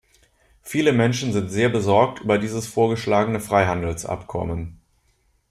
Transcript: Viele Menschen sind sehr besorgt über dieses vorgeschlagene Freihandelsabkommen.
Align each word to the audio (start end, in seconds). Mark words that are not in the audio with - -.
Viele 0.63 0.93
Menschen 0.93 1.31
sind 1.31 1.51
sehr 1.51 1.69
besorgt 1.69 2.21
über 2.21 2.39
dieses 2.39 2.65
vorgeschlagene 2.65 3.39
Freihandelsabkommen. 3.39 4.79